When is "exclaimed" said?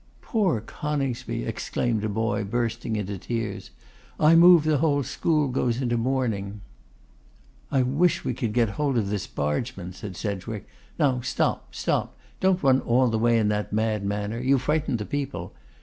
1.45-2.03